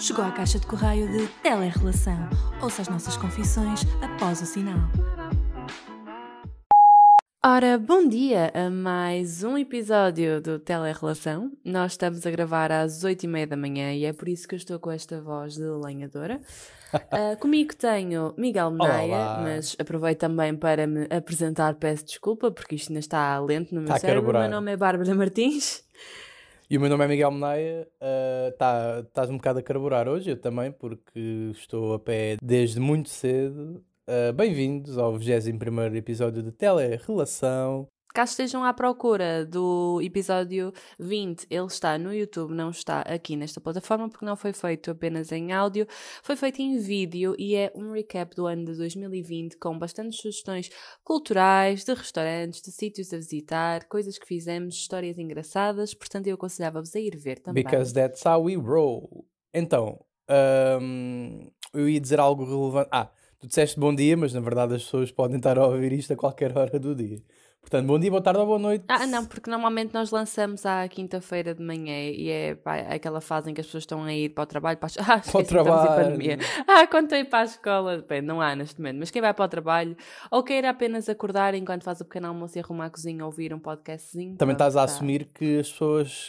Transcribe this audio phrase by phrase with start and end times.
[0.00, 2.16] Chegou à caixa de correio de Telerrelação.
[2.62, 4.78] Ouça as nossas confissões após o sinal.
[7.44, 11.52] Ora, bom dia a mais um episódio do Telerrelação.
[11.62, 14.78] Nós estamos a gravar às 8h30 da manhã e é por isso que eu estou
[14.78, 16.40] com esta voz de lenhadora.
[16.94, 19.40] Uh, comigo tenho Miguel Menaia, Olá.
[19.42, 23.94] mas aproveito também para me apresentar, peço desculpa, porque isto ainda está lento no meu
[23.94, 24.30] Está cérebro.
[24.30, 25.84] O meu nome é Bárbara Martins.
[26.70, 30.30] E o meu nome é Miguel Menaia, uh, tá, estás um bocado a carburar hoje,
[30.30, 33.84] eu também, porque estou a pé desde muito cedo.
[34.06, 37.88] Uh, Bem-vindos ao 21º episódio de Telerrelação.
[38.12, 43.60] Caso estejam à procura do episódio 20, ele está no YouTube, não está aqui nesta
[43.60, 45.86] plataforma porque não foi feito apenas em áudio,
[46.22, 50.70] foi feito em vídeo e é um recap do ano de 2020 com bastantes sugestões
[51.04, 56.94] culturais, de restaurantes, de sítios a visitar, coisas que fizemos, histórias engraçadas, portanto eu aconselhava-vos
[56.96, 57.62] a ir ver também.
[57.62, 59.24] Because that's how we roll.
[59.54, 60.04] Então,
[60.80, 62.88] um, eu ia dizer algo relevante.
[62.90, 66.12] Ah, tu disseste bom dia, mas na verdade as pessoas podem estar a ouvir isto
[66.12, 67.22] a qualquer hora do dia.
[67.60, 68.84] Portanto, bom dia, boa tarde ou boa noite.
[68.88, 73.50] Ah, não, porque normalmente nós lançamos à quinta-feira de manhã e é pá, aquela fase
[73.50, 74.98] em que as pessoas estão a ir para o trabalho, para, as...
[75.08, 76.04] ah, estamos em trabalho.
[76.04, 76.38] pandemia.
[76.66, 79.32] Ah, quando a ir para a escola, depende, não há neste momento, mas quem vai
[79.32, 79.96] para o trabalho
[80.30, 83.54] ou queira apenas acordar enquanto faz o pequeno almoço e arrumar a cozinha ou ouvir
[83.54, 84.36] um podcastzinho.
[84.36, 84.84] Também estás a tá.
[84.86, 86.28] assumir que as pessoas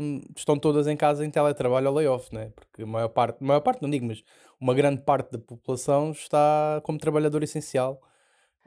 [0.00, 2.50] hum, estão todas em casa em teletrabalho ou layoff, né?
[2.56, 4.24] Porque a maior parte, a maior parte não digo, mas
[4.60, 8.00] uma grande parte da população está como trabalhador essencial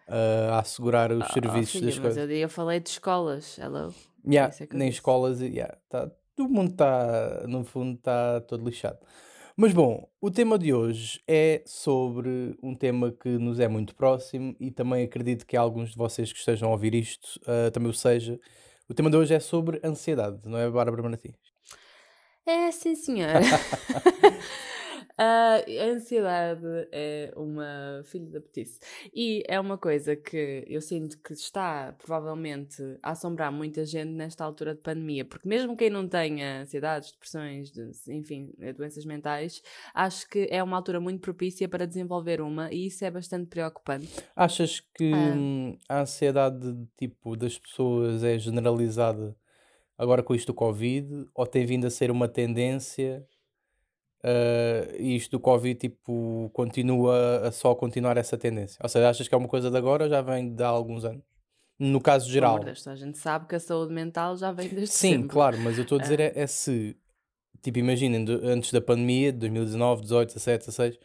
[0.07, 2.29] uh, a assegurar os Ah, serviços filha, das mas coisas.
[2.29, 3.93] eu, eu falei de escolas, hello.
[4.27, 4.99] Yeah, é nem disse.
[4.99, 8.97] escolas, e- yeah, tá, o mundo está, no fundo, está todo lixado.
[9.57, 14.53] Mas bom, o tema de hoje é sobre um tema que nos é muito próximo
[14.59, 17.93] e também acredito que alguns de vocês que estejam a ouvir isto uh, também o
[17.93, 18.37] seja.
[18.89, 21.37] O tema de hoje é sobre ansiedade, não é, Bárbara Martins?
[22.45, 23.39] É, sim, senhora.
[25.17, 28.79] Ah, a ansiedade é uma filha da petice.
[29.13, 34.43] E é uma coisa que eu sinto que está provavelmente a assombrar muita gente nesta
[34.43, 39.61] altura de pandemia, porque mesmo quem não tenha ansiedades, depressões, de- enfim, eh, doenças mentais,
[39.93, 44.09] acho que é uma altura muito propícia para desenvolver uma e isso é bastante preocupante.
[44.35, 45.33] Achas que Ah.
[45.35, 49.33] hum, a ansiedade tipo, das pessoas é generalizada
[49.97, 53.25] agora com isto do Covid ou tem vindo a ser uma tendência
[54.25, 58.79] ah, e isto do Covid tipo, continua a só continuar essa tendência?
[58.81, 61.05] Ou seja, achas que é uma coisa de agora ou já vem de há alguns
[61.05, 61.23] anos?
[61.77, 62.59] No caso geral.
[62.63, 65.27] Deus, a gente sabe que a saúde mental já vem desde Sim, sempre.
[65.29, 66.23] claro, mas eu estou a dizer Ah.
[66.23, 66.97] é, é se,
[67.61, 70.97] tipo, imaginem, antes da pandemia, de 2019, 18, 17, 16,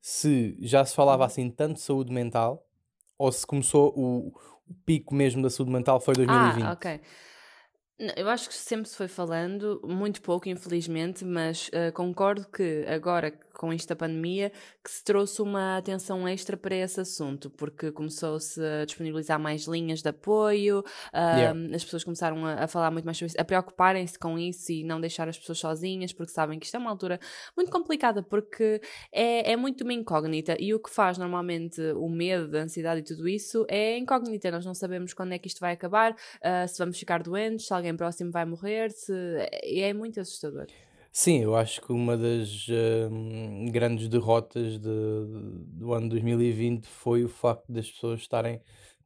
[0.00, 1.26] se já se falava Uhum.
[1.26, 2.66] assim tanto de saúde mental,
[3.18, 4.28] ou se começou o,
[4.68, 6.72] o pico mesmo da saúde mental foi Ah, 2020.
[6.72, 7.00] ok.
[7.98, 13.30] Eu acho que sempre se foi falando, muito pouco, infelizmente, mas eh, concordo que agora,
[13.58, 14.50] com isto da pandemia,
[14.82, 20.02] que se trouxe uma atenção extra para esse assunto, porque começou-se a disponibilizar mais linhas
[20.02, 20.82] de apoio,
[21.12, 21.76] ah, Yeah.
[21.76, 24.84] as pessoas começaram a, a falar muito mais sobre isso, a preocuparem-se com isso e
[24.84, 27.18] não deixar as pessoas sozinhas, porque sabem que isto é uma altura
[27.56, 28.80] muito complicada, porque
[29.12, 33.04] é, é muito uma incógnita e o que faz normalmente o medo, a ansiedade e
[33.04, 34.50] tudo isso é incógnita.
[34.50, 37.74] Nós não sabemos quando é que isto vai acabar, uh, se vamos ficar doentes, se
[37.74, 39.12] alguém próximo vai morrer, se...
[39.12, 40.66] é, é muito assustador.
[41.16, 42.66] Sim, eu acho que uma das
[43.10, 44.88] hum, grandes derrotas de-
[45.78, 48.60] do ano 2020 foi o facto das pessoas estarem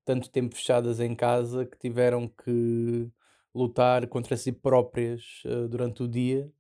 [0.07, 3.11] tanto tempo fechadas em casa que tiveram que
[3.55, 6.51] lutar contra si próprias eh, durante o dia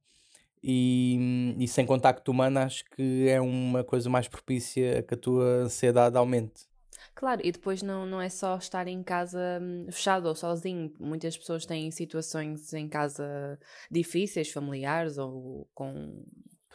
[0.62, 5.16] e, e sem contacto humano acho que é uma coisa mais propícia a que a
[5.18, 6.68] tua ansiedade aumente.
[7.18, 10.92] Claro, e depois não, não é só estar em casa hum, fechado ou sozinho.
[11.00, 13.58] Muitas pessoas têm situações em casa
[13.90, 16.24] difíceis, familiares ou com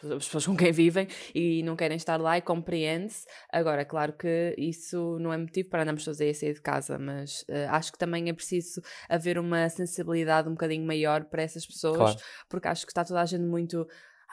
[0.02, 3.24] as pessoas com quem vivem e não querem estar lá e compreende-se.
[3.50, 6.98] Agora, claro que isso não é motivo para andarmos todos aí a sair de casa,
[6.98, 11.66] mas eh, acho que também é preciso haver uma sensibilidade um bocadinho maior para essas
[11.66, 12.18] pessoas, Claro.
[12.50, 13.86] porque acho que está toda a gente muito.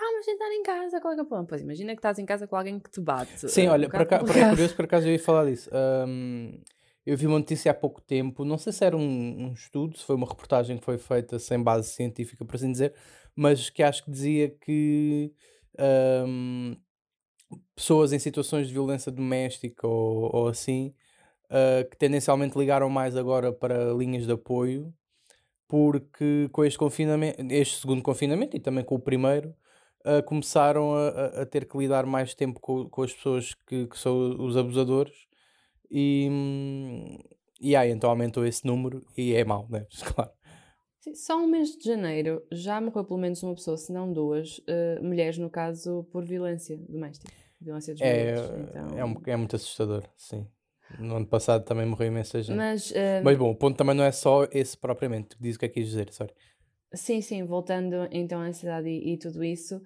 [0.04, 1.46] Ah, mas estar em casa, é o problema?
[1.46, 3.48] Pois imagina que estás em casa com alguém que te bate.
[3.48, 5.70] Sim, um olha, por bocado acaso, por curioso, por acaso eu ia falar disso.
[6.08, 6.60] Hum,
[7.06, 10.06] eu vi uma notícia há pouco tempo, não sei se era um, um estudo, se
[10.06, 12.94] foi uma reportagem que foi feita sem base científica, por assim dizer,
[13.36, 15.34] mas que acho que dizia que
[17.76, 20.94] pessoas em situações de violência doméstica ou, ou assim,
[21.50, 24.94] ah, que tendencialmente ligaram mais agora para linhas de apoio,
[25.68, 29.56] porque com este confinamento, este segundo confinamento e também com o primeiro,
[30.06, 33.98] ah, começaram a, a- ter que lidar mais tempo com, com as pessoas que, que
[33.98, 35.28] são os abusadores
[35.90, 36.30] e,
[37.60, 39.86] e aí então aumentou esse número e é mau, né?
[40.16, 40.32] Claro.
[41.02, 44.60] Sim, Só um mês de janeiro já morreu pelo menos uma pessoa, se não duas,
[44.60, 47.34] uh, mulheres no caso, por violência doméstica.
[47.60, 49.00] Violência dos É, então...
[49.00, 50.48] é, um, é muito assustador, sim.
[51.00, 52.56] No ano passado também morreu imensa gente.
[52.56, 55.36] Mas, uh, Mas bom, o ponto também não é só esse propriamente.
[55.40, 56.34] Diz o que é que quis dizer, sorry.
[56.94, 59.82] Sim, sim, voltando então à ansiedade e, e tudo isso.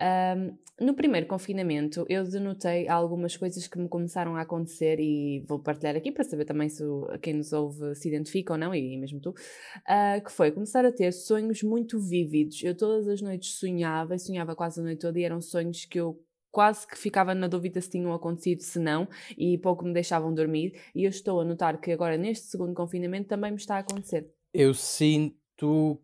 [0.00, 5.58] Um, no primeiro confinamento, eu denotei algumas coisas que me começaram a acontecer e vou
[5.58, 6.84] partilhar aqui para saber também se
[7.20, 10.92] quem nos ouve se identifica ou não, e mesmo tu, uh, que foi começar a
[10.92, 12.62] ter sonhos muito vívidos.
[12.62, 15.98] Eu todas as noites sonhava, e sonhava quase a noite toda, e eram sonhos que
[15.98, 16.20] eu
[16.50, 20.80] quase que ficava na dúvida se tinham acontecido, se não, e pouco me deixavam dormir,
[20.94, 24.30] e eu estou a notar que agora neste segundo confinamento também me está a acontecer.
[24.54, 25.36] Eu sinto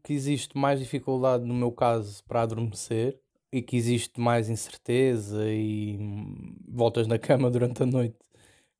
[0.02, 3.18] que existe mais dificuldade no meu caso para adormecer
[3.52, 5.98] e que existe mais incerteza e
[6.68, 8.18] voltas na cama durante a noite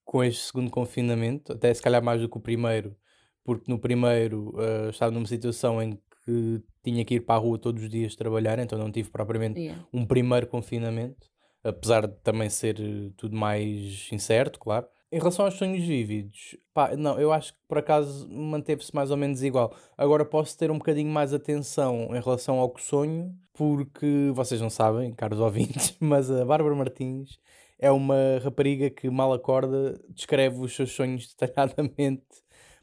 [0.05, 2.97] com este segundo confinamento, até se calhar mais do que o primeiro,
[3.43, 7.59] porque no primeiro uh, estava numa situação em que tinha que ir para a rua
[7.59, 9.87] todos os dias trabalhar, então não tive propriamente Yeah.
[9.93, 11.29] um primeiro confinamento,
[11.63, 12.77] apesar de também ser
[13.17, 14.87] tudo mais incerto, claro.
[15.15, 19.17] Em relação aos sonhos vívidos, pá, não, eu acho que por acaso manteve-se mais ou
[19.17, 19.73] menos igual.
[19.97, 24.69] Agora posso ter um bocadinho mais atenção em relação ao que sonho, porque vocês não
[24.69, 27.39] sabem, caros ouvintes, mas a Bárbara Martins
[27.79, 32.25] é uma rapariga que mal acorda, descreve os seus sonhos detalhadamente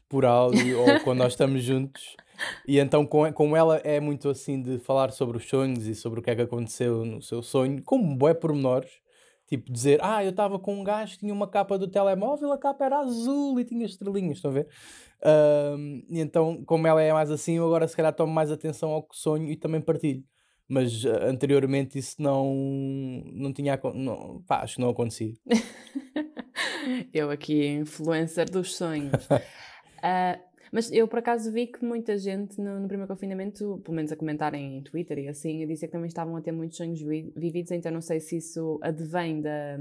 [0.08, 2.16] por áudio ou quando nós estamos juntos.
[2.66, 6.20] E então, com, com ela, é muito assim de falar sobre os sonhos e sobre
[6.20, 9.01] o que é que aconteceu no seu sonho, como bué pormenores.
[9.52, 12.56] Tipo, dizer, ah, eu estava com um gajo que tinha uma capa do telemóvel, a
[12.56, 14.66] capa era azul e tinha estrelinhas, estão a ver?
[16.08, 19.02] E então, como ela é mais assim, eu agora se calhar tomo mais atenção ao
[19.02, 20.24] que sonho e também partilho.
[20.66, 22.54] Mas ah, anteriormente isso não,
[23.26, 25.34] não tinha não, pá, acho que não acontecia.
[27.12, 29.12] eu aqui, influencer dos sonhos.
[30.04, 30.36] Ah,
[30.72, 34.16] mas eu por acaso vi que muita gente no, no primeiro confinamento, pelo menos a
[34.16, 37.30] comentarem em Twitter e assim, a dizer que também estavam a ter muitos sonhos vi-
[37.36, 39.78] vividos, então não sei se isso advém da,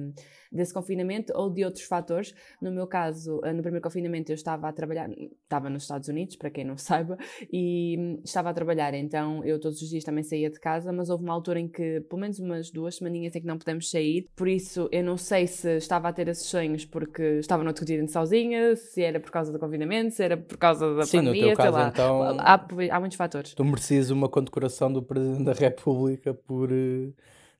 [0.51, 2.33] desse confinamento ou de outros fatores.
[2.61, 6.35] No meu caso, ah, no primeiro confinamento eu estava a trabalhar, estava nos Estados Unidos,
[6.35, 7.17] para quem não saiba,
[7.51, 11.23] e estava a trabalhar, então eu todos os dias também saía de casa, mas houve
[11.23, 14.47] uma altura em que, pelo menos umas duas semaninhas em que não pudemos sair, por
[14.47, 18.11] isso eu não sei se estava a ter esses sonhos porque estava no outro continente
[18.11, 21.41] sozinha, se era por causa do confinamento, se era por causa da Sim, no pandemia,
[21.47, 21.87] teu sei caso, lá.
[21.89, 23.53] então- Há, há muitos fatores.
[23.53, 27.09] Tu merecias uma condecoração do Presidente da República por eh,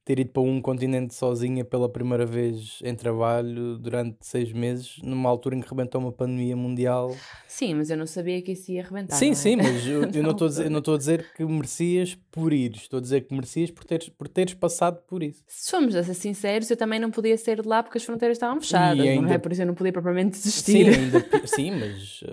[0.04, 5.30] ter ido para um continente sozinha pela primeira vez em trabalho durante seis meses, numa
[5.30, 7.16] altura em que rebentou uma pandemia mundial.
[7.48, 9.16] Sim, mas eu não sabia que isso ia arrebentar.
[9.16, 9.36] sim, não é?
[9.36, 13.02] sim, mas eu, eu não estou a dizer, não que merecias por ires, estou a
[13.02, 15.44] dizer que merecias por teres, por teres passado por isso.
[15.48, 18.38] Se formos a ser sinceros, eu também não podia sair de lá porque as fronteiras
[18.38, 19.38] estavam fechadas, não ainda- é?
[19.38, 20.90] Por isso eu não podia propriamente Sim, desistir.
[20.90, 22.24] ainda, pi- sim, mas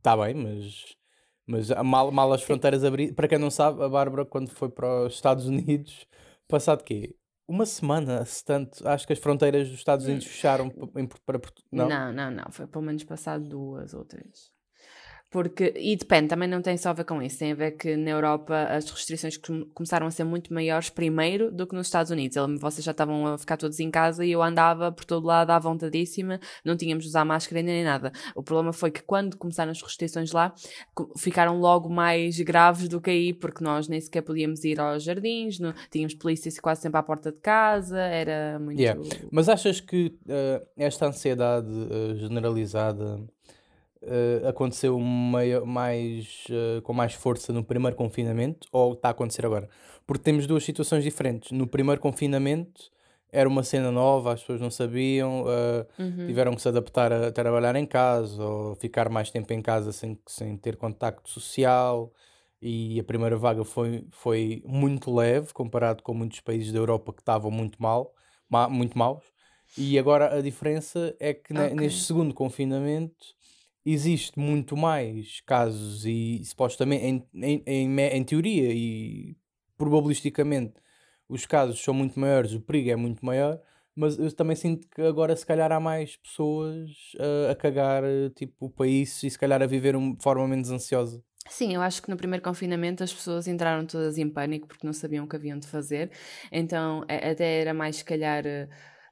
[0.00, 0.96] está bem, mas,
[1.46, 3.14] mas mal, mal as fronteiras abrir.
[3.14, 6.06] Para quem não sabe, a Bárbara, quando foi para os Estados Unidos,
[6.48, 7.14] passado quê?
[7.46, 11.66] Uma semana, se tanto, acho que as fronteiras dos Estados Unidos fecharam em- para Portugal.
[11.72, 11.88] Não?
[11.88, 12.52] Não, não, não.
[12.52, 14.50] Foi pelo menos passado duas ou três.
[15.30, 17.96] Porque, e depende, também não tem só a ver com isso, tem a ver que
[17.96, 22.10] na Europa as restrições com- começaram a ser muito maiores primeiro do que nos Estados
[22.10, 22.36] Unidos.
[22.60, 25.58] Vocês já estavam a ficar todos em casa e eu andava por todo lado à
[25.58, 28.10] vontadíssima, não tínhamos de usar máscara nem nada.
[28.34, 30.52] O problema foi que quando começaram as restrições lá,
[31.16, 35.60] ficaram logo mais graves do que aí, porque nós nem sequer podíamos ir aos jardins,
[35.60, 38.80] não, tínhamos polícia quase sempre à porta de casa, era muito.
[38.80, 39.00] Yeah.
[39.30, 43.20] Mas achas que eh, esta ansiedade eh, generalizada
[44.02, 49.44] eh, aconteceu meio- mais, eh, com mais força no primeiro confinamento ou está a acontecer
[49.44, 49.68] agora?
[50.06, 51.52] Porque temos duas situações diferentes.
[51.52, 52.90] No primeiro confinamento
[53.32, 56.26] era uma cena nova, as pessoas não sabiam, eh, Uhum.
[56.26, 60.18] tiveram que se adaptar a trabalhar em casa ou ficar mais tempo em casa sem,
[60.26, 62.12] sem ter contacto social.
[62.62, 67.22] E a primeira vaga foi, foi muito leve comparado com muitos países da Europa que
[67.22, 68.12] estavam muito mal,
[68.50, 69.24] ma- muito maus.
[69.78, 71.76] E agora a diferença é que ne- Ok.
[71.76, 73.24] neste segundo confinamento
[73.84, 79.36] existe muito mais casos e supostamente em, em, em, em teoria e
[79.76, 80.74] probabilisticamente
[81.28, 83.60] os casos são muito maiores, o perigo é muito maior,
[83.94, 88.30] mas eu também sinto que agora se calhar há mais pessoas uh, a cagar uh,
[88.30, 91.22] tipo o país e se calhar a viver um- de forma menos ansiosa.
[91.48, 94.92] Sim, eu acho que no primeiro confinamento as pessoas entraram todas em pânico porque não
[94.92, 96.10] sabiam o que haviam de fazer,
[96.52, 98.44] então a- até era mais, se calhar,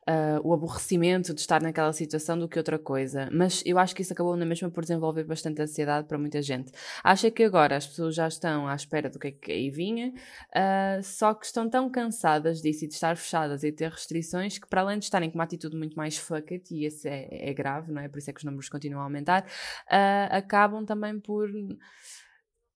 [0.08, 3.28] ah, o aborrecimento de estar naquela situação do que outra coisa.
[3.30, 6.72] Mas eu acho que isso acabou na mesma por desenvolver bastante ansiedade para muita gente.
[7.04, 10.14] Acho que agora as pessoas já estão à espera do que é que aí vinha,
[10.54, 14.66] ah, só que estão tão cansadas disso e de estar fechadas e ter restrições que,
[14.66, 17.52] para além de estarem com uma atitude muito mais fuck it, e esse é, é
[17.52, 18.08] grave, não é?
[18.08, 19.44] Por isso é que os números continuam a aumentar,
[19.90, 21.50] ah, acabam também por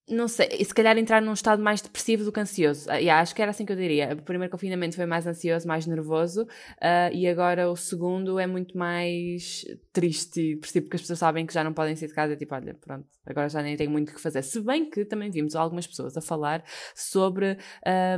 [0.08, 2.88] não sei, e se calhar entrar num estado mais depressivo do que ansioso.
[2.88, 4.12] Uh, yeah, acho que era assim que eu diria.
[4.12, 8.76] O primeiro confinamento foi mais ansioso, mais nervoso, uh, e agora o segundo é muito
[8.76, 12.36] mais triste e depressivo, porque as pessoas sabem que já não podem sair de casa.
[12.36, 14.42] Tipo, olha, pronto, agora já nem tenho muito o que fazer.
[14.42, 17.56] Se bem que também vimos algumas pessoas a falar sobre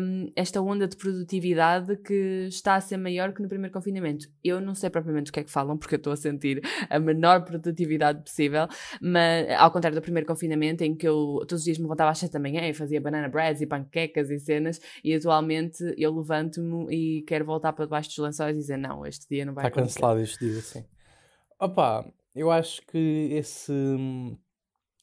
[0.00, 4.26] um, esta onda de produtividade que está a ser maior que no primeiro confinamento.
[4.42, 6.98] Eu não sei propriamente o que é que falam, porque eu estou a sentir a
[6.98, 8.66] menor produtividade possível,
[9.00, 12.18] mas ao contrário do primeiro confinamento, em que eu todos os dias me levantava às
[12.18, 16.94] 7 da manhã e fazia banana breads e panquecas e cenas, e atualmente eu levanto-me
[16.94, 19.80] e quero voltar para debaixo dos lençóis e dizer: não, este dia não vai Está
[19.80, 20.84] cancelado este dia, sim.
[21.60, 22.04] Opa,
[22.34, 23.72] eu acho que esse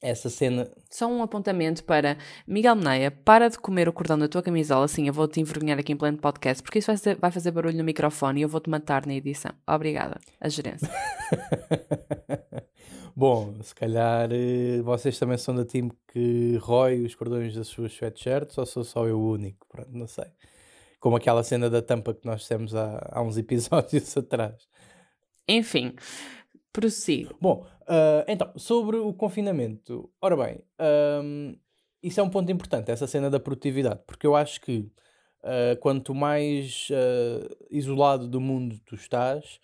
[0.01, 0.69] essa cena.
[0.89, 5.07] Só um apontamento para Miguel Meneia, para de comer o cordão da tua camisola, assim
[5.07, 7.83] eu vou-te envergonhar aqui em pleno podcast, porque isso vai fazer, vai fazer barulho no
[7.83, 9.51] microfone e eu vou-te matar na edição.
[9.67, 10.89] Obrigada, a gerência.
[13.15, 17.91] Bom, se calhar eh, vocês também são da time que rói os cordões das suas
[17.91, 19.67] sweatshirts ou sou só eu o único?
[19.67, 20.25] Pronto, não sei.
[20.99, 24.67] Como aquela cena da tampa que nós temos há, há uns episódios atrás.
[25.47, 25.95] Enfim,
[26.71, 27.35] prossigo.
[27.41, 30.09] Bom, uh, então, sobre o confinamento.
[30.21, 30.63] Ora bem,
[31.23, 31.57] um,
[32.01, 34.79] isso é um ponto importante, essa cena da produtividade, porque eu acho que
[35.43, 39.59] uh, quanto mais uh, isolado do mundo tu estás,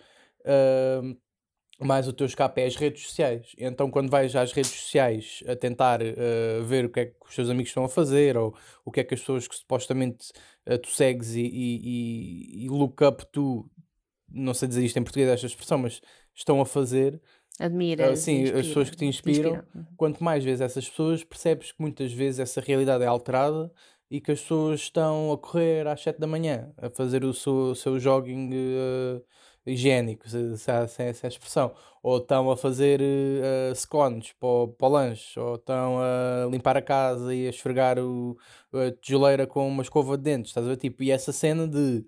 [1.86, 3.54] mais o teu escape é as redes sociais.
[3.58, 7.36] Então, quando vais às redes sociais a tentar uh, ver o que é que os
[7.36, 10.32] teus amigos estão a fazer ou o que é que as pessoas que supostamente
[10.68, 13.70] uh, tu segues e, e, e, look up tu,
[14.30, 16.02] não sei dizer isto em português, esta expressão, mas
[16.34, 17.22] estão a fazer.
[17.60, 18.12] Admira.
[18.12, 19.52] Uh, sim, inspira, as pessoas que te inspiram.
[19.52, 19.68] Te inspiram.
[19.76, 19.86] Uhum.
[19.96, 23.72] Quanto mais vezes essas pessoas, percebes que muitas vezes essa realidade é alterada
[24.10, 27.54] e que as pessoas estão a correr às 7 da manhã, a fazer o seu,
[27.54, 28.50] o seu jogging.
[28.50, 29.22] Uh,
[29.68, 34.68] higiênico, se, se, há, se é essa expressão, ou estão a fazer uh, scones para
[34.78, 38.38] para o lanche, ou estão a limpar a casa e a esfregar o,
[38.74, 40.78] a tijoleira com uma escova de dentes, estás a ver?
[40.78, 42.06] Tipo, e essa cena de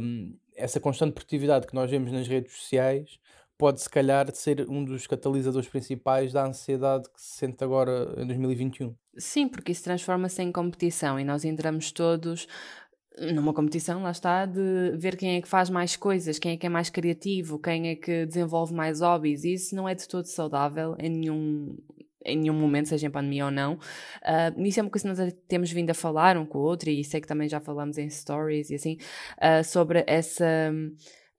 [0.00, 3.18] um, essa constante produtividade que nós vemos nas redes sociais
[3.56, 8.26] pode se calhar ser um dos catalisadores principais da ansiedade que se sente agora em
[8.26, 8.94] 2021.
[9.16, 12.48] Sim, porque isso transforma-se em competição e nós entramos todos
[13.18, 16.66] numa competição, lá está, de ver quem é que faz mais coisas, quem é que
[16.66, 19.44] é mais criativo, quem é que desenvolve mais hobbies.
[19.44, 21.76] Isso não é de todo saudável em nenhum,
[22.24, 23.74] em nenhum momento, seja em pandemia ou não.
[23.74, 26.90] Uh, isso é uma coisa que nós temos vindo a falar um com o outro,
[26.90, 28.98] e sei que também já falamos em stories e assim,
[29.38, 30.72] uh, sobre essa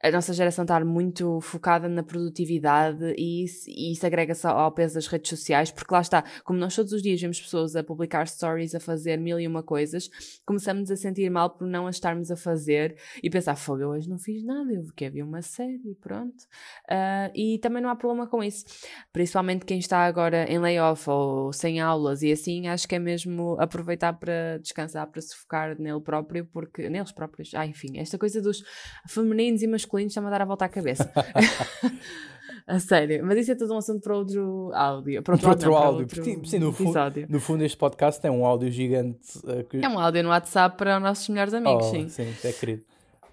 [0.05, 4.93] a nossa geração estar muito focada na produtividade e isso, e isso agrega-se ao peso
[4.93, 8.27] das redes sociais, porque lá está, como nós todos os dias vemos pessoas a publicar
[8.27, 10.07] stories, a fazer mil e uma coisas,
[10.45, 14.07] começamos a sentir mal por não as estarmos a fazer e pensar, fogo, eu hoje
[14.07, 16.43] não fiz nada, eu quero ver uma série, pronto.
[16.87, 18.63] Uh, e também não há problema com isso,
[19.11, 23.57] principalmente quem está agora em layoff ou sem aulas e assim, acho que é mesmo
[23.59, 28.39] aproveitar para descansar, para se focar nele próprio, porque neles próprios, ah, enfim, esta coisa
[28.39, 28.63] dos
[29.07, 31.11] femininos e masculinos masculinos está-me a dar a volta à cabeça.
[32.67, 33.25] a sério.
[33.25, 35.23] Mas isso é todo um assunto para outro áudio.
[35.23, 36.01] Para outro, para outro áudio.
[36.01, 36.99] Outro Porque, sim, no, fundo,
[37.29, 39.37] no fundo, este podcast é um áudio gigante.
[39.39, 39.77] Uh, que...
[39.77, 42.09] É um áudio no WhatsApp para os nossos melhores amigos, oh, sim.
[42.09, 42.83] Sim, é querido.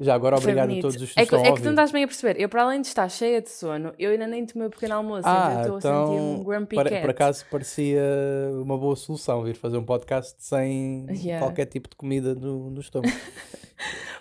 [0.02, 2.04] Já agora, obrigado a todos os que é que, é que tu não estás bem
[2.04, 2.40] a perceber.
[2.40, 5.23] Eu, para além de estar cheia de sono, eu ainda nem tomei o pequeno almoço.
[5.25, 8.02] Ah, então estou então, a sentir um grumpy para, Por acaso parecia
[8.61, 11.44] uma boa solução vir fazer um podcast sem yeah.
[11.44, 13.14] qualquer tipo de comida no, no estômago.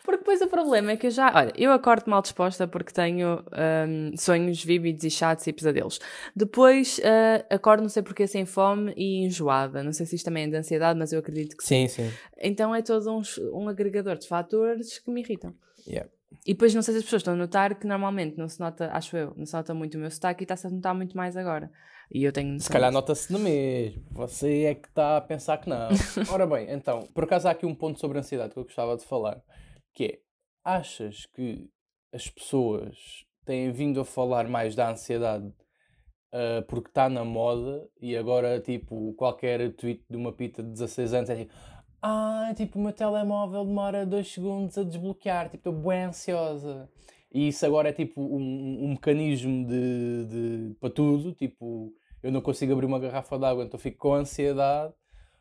[0.03, 1.31] Porque depois o problema é que eu já.
[1.33, 3.43] Olha, eu acordo mal disposta porque tenho
[3.87, 5.99] um, sonhos vívidos e chatos e pesadelos.
[6.35, 9.83] Depois uh, acordo, não sei porque, sem fome e enjoada.
[9.83, 11.87] Não sei se isto também é de ansiedade, mas eu acredito que sim.
[11.87, 12.11] Sim, sim.
[12.39, 13.21] Então é todo um,
[13.53, 15.53] um agregador de fatores que me irritam.
[15.87, 16.09] Yeah.
[16.45, 18.89] E depois não sei se as pessoas estão a notar que normalmente não se nota,
[18.93, 21.35] acho eu, não se nota muito o meu sotaque e está-se a notar muito mais
[21.35, 21.69] agora.
[22.13, 24.03] E eu tenho Se calhar nota-se no mesmo.
[24.11, 25.89] Você é que está a pensar que não.
[26.31, 29.05] Ora bem, então, por acaso há aqui um ponto sobre ansiedade que eu gostava de
[29.05, 29.41] falar
[29.93, 30.19] que é,
[30.63, 31.69] achas que
[32.13, 32.95] as pessoas
[33.45, 39.13] têm vindo a falar mais da ansiedade uh, porque está na moda e agora, tipo,
[39.13, 41.53] qualquer tweet de uma pita de 16 anos é tipo
[42.01, 46.89] ah, tipo, o meu telemóvel demora 2 segundos a desbloquear, tipo, estou bem ansiosa.
[47.33, 52.41] E isso agora é tipo um, um mecanismo de, de, para tudo, tipo, eu não
[52.41, 54.93] consigo abrir uma garrafa de água, então fico com ansiedade.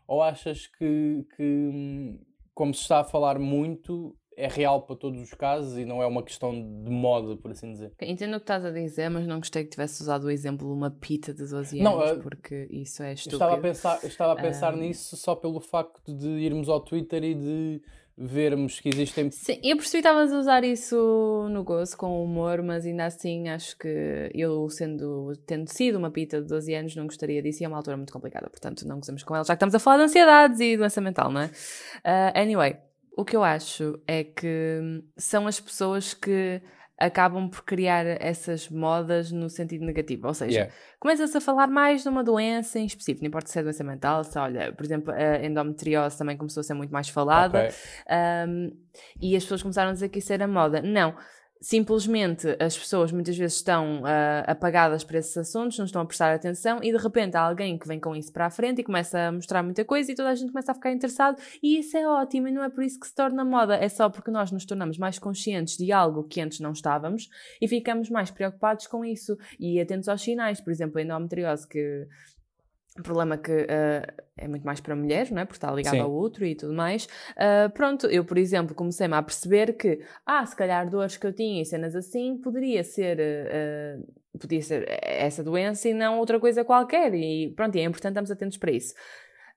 [0.06, 2.18] Ou achas que, que hum,
[2.54, 6.06] como se está a falar muito, é real para todos os casos e não é
[6.06, 7.92] uma questão de moda, por assim dizer.
[8.00, 10.72] Entendo o que estás a dizer, mas não gostei que tivesse usado o exemplo de
[10.72, 13.36] uma pita de 12 anos, não, uh, porque isso é estúpido.
[13.36, 14.78] Estava a pensar, estava a pensar um...
[14.78, 17.82] nisso só pelo facto de irmos ao Twitter e de
[18.16, 19.30] vermos que existem.
[19.30, 23.48] Sim, eu percebi que estavas a usar isso no gozo com humor, mas ainda assim
[23.48, 27.64] acho que eu, sendo, tendo sido uma pita de 12 anos, não gostaria disso e
[27.64, 29.98] é uma altura muito complicada, portanto não gozamos com ela, já que estamos a falar
[29.98, 31.46] de ansiedades e doença mental, não é?
[31.46, 32.76] Uh, anyway,
[33.16, 36.62] o que eu acho é que são as pessoas que
[37.00, 40.28] acabam por criar essas modas no sentido negativo.
[40.28, 40.74] Ou seja, yeah.
[40.98, 44.22] começa-se a falar mais de uma doença em específico, não importa se é doença mental,
[44.22, 47.74] se olha, por exemplo, a endometriose também começou a ser muito mais falada okay.
[48.46, 48.70] um,
[49.18, 50.82] e as pessoas começaram a dizer que isso era moda.
[50.82, 51.14] Não
[51.60, 56.34] simplesmente as pessoas muitas vezes estão uh, apagadas para esses assuntos, não estão a prestar
[56.34, 59.18] atenção e de repente há alguém que vem com isso para a frente e começa
[59.18, 62.08] a mostrar muita coisa e toda a gente começa a ficar interessado e isso é
[62.08, 64.64] ótimo e não é por isso que se torna moda, é só porque nós nos
[64.64, 67.28] tornamos mais conscientes de algo que antes não estávamos
[67.60, 69.36] e ficamos mais preocupados com isso.
[69.58, 72.06] E atentos aos sinais, por exemplo, a endometriose que
[72.98, 75.44] um problema que uh, é muito mais para mulheres, não é?
[75.44, 76.00] Porque está ligado Sim.
[76.00, 77.06] ao útero e tudo mais.
[77.32, 81.32] Uh, pronto, eu, por exemplo, comecei-me a perceber que, ah, se calhar dores que eu
[81.32, 86.64] tinha e cenas assim, poderia ser, uh, podia ser essa doença e não outra coisa
[86.64, 87.14] qualquer.
[87.14, 88.94] E pronto, e é importante estarmos atentos para isso.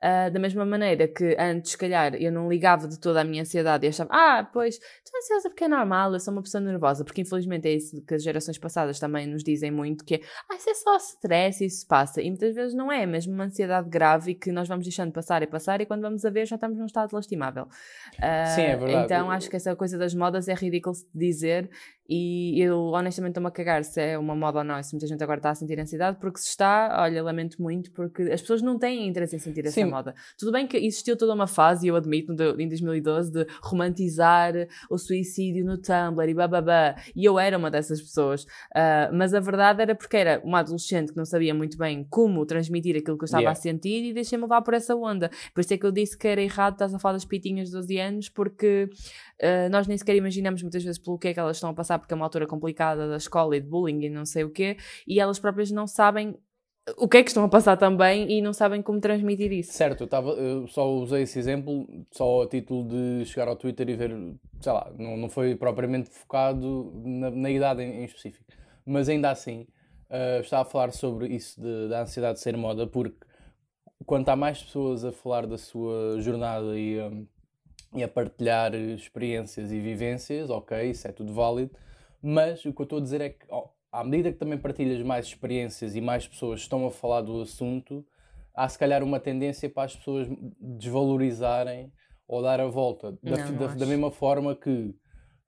[0.04, 3.42] Uh, da mesma maneira que antes, se calhar, eu não ligava de toda a minha
[3.42, 7.06] ansiedade e achava, ah, pois, estou ansiosa porque é normal, eu sou uma pessoa nervosa,
[7.06, 10.56] porque infelizmente é isso que as gerações passadas também nos dizem muito, que é, ah,
[10.56, 12.22] isso é só stress, isso passa.
[12.22, 15.14] E muitas vezes não é, é mesmo uma ansiedade grave e que nós vamos deixando
[15.14, 17.64] passar e passar e quando vamos a ver já estamos num estado lastimável.
[17.64, 19.06] Uh, Sim, é verdade.
[19.06, 21.70] Então acho que essa coisa das modas é ridículo dizer
[22.08, 25.24] e eu honestamente estou-me a cagar se é uma moda ou não, se muita gente
[25.24, 28.78] agora está a sentir ansiedade, porque se está, olha, lamento muito, porque as pessoas não
[28.78, 29.86] têm interesse em sentir essa Sim.
[29.86, 30.14] moda.
[30.38, 34.54] Tudo bem que existiu toda uma fase, e eu admito, em 2012, de romantizar
[34.90, 39.40] o suicídio no Tumblr e bababá, e eu era uma dessas pessoas, uh, mas a
[39.40, 43.24] verdade era porque era uma adolescente que não sabia muito bem como transmitir aquilo que
[43.24, 43.58] eu estava yeah.
[43.58, 45.30] a sentir e deixei-me levar por essa onda.
[45.54, 47.76] Por isso é que eu disse que era errado, estás a falar das pitinhas de
[47.76, 48.90] 12 anos, porque
[49.44, 52.00] uh, nós nem sequer imaginamos muitas vezes pelo que é que elas estão a passar
[52.00, 54.78] porque é uma altura complicada da escola e de bullying e não sei o quê,
[55.06, 56.38] e elas próprias não sabem
[56.98, 59.72] o que é que estão a passar também e não sabem como transmitir isso.
[59.72, 63.90] Certo, eu, tava, eu só usei esse exemplo só a título de chegar ao Twitter
[63.90, 64.12] e ver,
[64.60, 68.44] sei lá, não, não foi propriamente focado na, na idade em, em, específico,
[68.86, 69.62] mas ainda assim
[70.10, 73.26] uh, estava a falar sobre isso de, da ansiedade de ser moda, porque
[74.06, 77.26] quanto há mais pessoas a falar da sua jornada e, um,
[77.96, 81.72] e a partilhar experiências e vivências, ok, isso é tudo válido,
[82.22, 85.02] mas o que eu estou a dizer é que, oh, à medida que também partilhas
[85.06, 88.06] mais experiências e mais pessoas estão a falar do assunto,
[88.56, 90.28] há se calhar uma tendência para as pessoas
[90.60, 91.92] desvalorizarem
[92.28, 93.12] ou dar a volta.
[93.22, 94.96] Da, não, da, da mesma forma que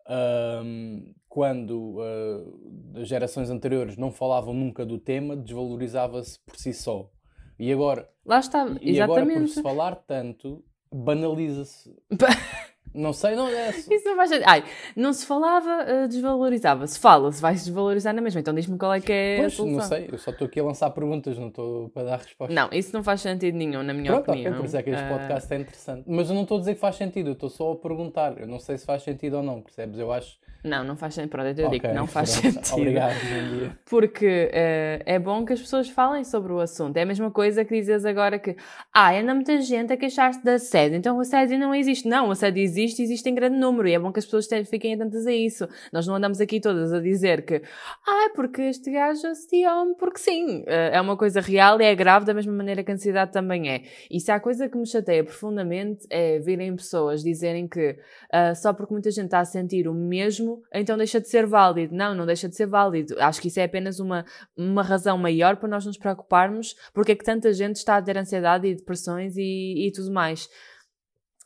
[0.08, 7.10] um, quando uh, as gerações anteriores não falavam nunca do tema, desvalorizava-se por si só.
[7.58, 9.02] E agora, Lá está, e exatamente.
[9.02, 10.64] agora por se falar tanto,
[10.96, 11.94] banaliza-se.
[12.96, 13.72] Não sei, não é.
[13.72, 14.48] Isso não faz sentido.
[14.48, 14.64] Ai,
[14.96, 16.88] não se falava, uh, desvalorizava.
[16.88, 18.40] Se fala, se vai se desvalorizar na mesma.
[18.40, 19.80] Então diz-me qual é que é pois, a solução.
[19.80, 22.56] não sei, eu só estou aqui a lançar perguntas, não estou para dar respostas.
[22.56, 24.52] Não, isso não faz sentido nenhum, na minha Pronto, opinião.
[24.52, 25.10] Okay, por isso é que este uh...
[25.10, 26.04] podcast é interessante.
[26.08, 28.40] Mas eu não estou a dizer que faz sentido, eu estou só a perguntar.
[28.40, 30.00] Eu não sei se faz sentido ou não, percebes?
[30.00, 31.30] Eu acho não, não faz sentido.
[31.30, 32.54] Pronto, eu okay, digo que não faz pronto.
[32.54, 32.82] sentido.
[32.82, 36.98] Obrigado, Porque uh, é bom que as pessoas falem sobre o assunto.
[36.98, 38.56] É a mesma coisa que dizes agora que
[38.94, 42.08] ah, anda muita gente a queixar-se da sede, então o assédio não existe.
[42.08, 44.96] Não, o assédio existe, existe em grande número e é bom que as pessoas fiquem
[44.96, 45.68] atentas a isso.
[45.94, 47.62] Nós não andamos aqui todas a dizer que
[48.08, 50.62] ah, porque este gajo assediou-me, porque sim.
[50.62, 53.70] Uh, é uma coisa real e é grave da mesma maneira que a ansiedade também
[53.70, 53.84] é.
[54.10, 58.74] E se há coisa que me chateia profundamente é virem pessoas dizerem que uh, só
[58.74, 61.96] porque muita gente está a sentir o mesmo então deixa de ser válido.
[61.96, 63.16] Não, não deixa de ser válido.
[63.20, 67.16] Acho que isso é apenas uma, uma razão maior para nós nos preocuparmos porque é
[67.16, 70.50] que tanta gente está a ter ansiedade e depressões e, e tudo mais.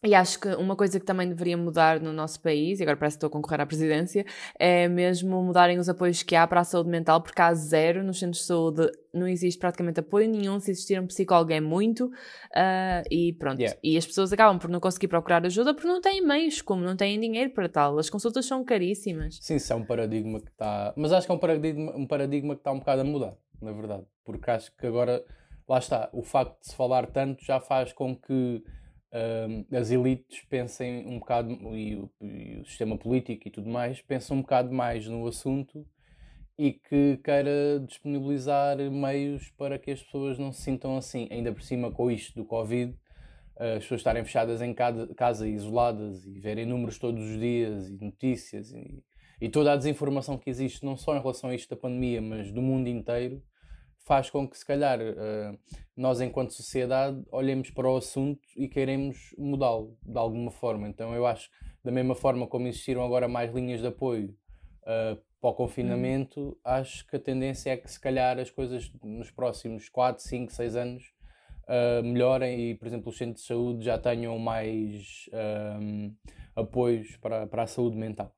[0.01, 3.17] E acho que uma coisa que também deveria mudar no nosso país, e agora parece
[3.17, 4.25] que estou a concorrer à presidência,
[4.57, 8.17] é mesmo mudarem os apoios que há para a saúde mental, porque há zero nos
[8.17, 10.57] centros de saúde, não existe praticamente apoio nenhum.
[10.57, 13.59] Se existir um psicólogo é muito, uh, e pronto.
[13.59, 13.77] Yeah.
[13.83, 16.95] E as pessoas acabam por não conseguir procurar ajuda porque não têm meios, como não
[16.95, 17.99] têm dinheiro para tal.
[17.99, 19.37] As consultas são caríssimas.
[19.41, 20.93] Sim, isso é um paradigma que está.
[20.95, 23.73] Mas acho que é um paradigma, um paradigma que está um bocado a mudar, na
[23.73, 24.03] verdade.
[24.23, 25.21] Porque acho que agora,
[25.67, 28.63] lá está, o facto de se falar tanto já faz com que
[29.13, 34.01] uh, as elites pensem um bocado, e o, e o, sistema político e tudo mais,
[34.01, 35.85] pensam um bocado mais no assunto
[36.57, 41.61] e que queira disponibilizar meios para que as pessoas não se sintam assim, ainda por
[41.61, 42.93] cima com isto do Covid,
[43.59, 48.71] as pessoas estarem fechadas em casa isoladas e verem números todos os dias e notícias
[48.71, 49.03] e,
[49.41, 52.51] e toda a desinformação que existe, não só em relação a isto da pandemia, mas
[52.51, 53.41] do mundo inteiro,
[54.05, 55.57] faz com que, se calhar, uh,
[55.95, 60.87] nós, enquanto sociedade, olhemos para o assunto e queremos mudá-lo de alguma forma.
[60.87, 61.49] Então, eu acho,
[61.83, 64.35] da mesma forma como existiram agora mais linhas de apoio
[64.83, 66.55] uh, para o confinamento, uhum.
[66.63, 70.75] acho que a tendência é que, se calhar, as coisas nos próximos 4, 5, 6
[70.75, 71.03] anos
[71.65, 75.29] uh, melhorem e, por exemplo, os centros de saúde já tenham mais
[76.55, 78.35] apoios para, para a saúde mental.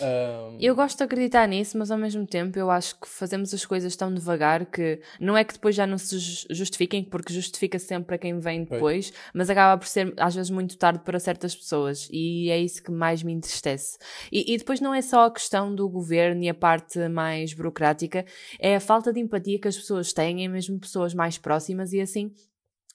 [0.00, 0.56] Um...
[0.60, 3.96] Eu gosto de acreditar nisso, mas ao mesmo tempo eu acho que fazemos as coisas
[3.96, 6.18] tão devagar que não é que depois já não se
[6.50, 10.76] justifiquem, porque justifica sempre para quem vem depois, mas acaba por ser às vezes muito
[10.76, 13.98] tarde para certas pessoas e é isso que mais me entristece.
[14.30, 18.24] E, e depois não é só a questão do governo e a parte mais burocrática,
[18.58, 22.00] é a falta de empatia que as pessoas têm, é mesmo pessoas mais próximas e
[22.00, 22.32] assim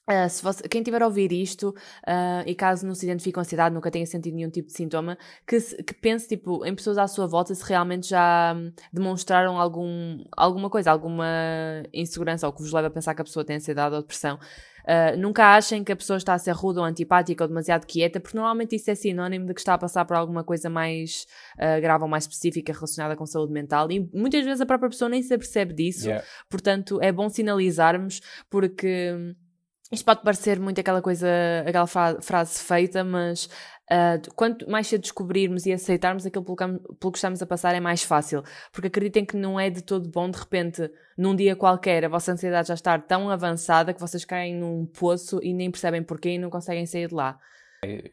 [0.06, 3.40] Uh, se você, quem tiver a ouvir isto uh, e caso não se identifique com
[3.40, 7.06] ansiedade, nunca tenha sentido nenhum tipo de sintoma, que, que pense tipo, em pessoas à
[7.06, 11.24] sua volta se realmente já hum, demonstraram algum, alguma coisa, alguma
[11.92, 14.38] insegurança ou que vos leva a pensar que a pessoa tem ansiedade ou depressão.
[14.84, 18.20] Uh, nunca achem que a pessoa está a ser rude ou antipática ou demasiado quieta,
[18.20, 21.24] porque normalmente isso é sinónimo de que está a passar por alguma coisa mais
[21.80, 25.22] grave ou mais específica relacionada com saúde mental e muitas vezes a própria pessoa nem
[25.22, 26.22] se apercebe disso, yeah.
[26.50, 29.34] portanto é bom sinalizarmos porque hum,
[29.92, 31.28] isto pode parecer muito aquela coisa,
[31.66, 33.46] aquela frase feita, mas
[33.90, 37.80] uh, quanto mais cedo descobrirmos e aceitarmos aquilo pelo, pelo que estamos a passar é
[37.80, 38.42] mais fácil.
[38.72, 42.32] Porque acreditem que não é de todo bom, de repente, num dia qualquer, a vossa
[42.32, 46.38] ansiedade já estar tão avançada que vocês caem num poço e nem percebem porquê e
[46.38, 47.38] não conseguem sair de lá.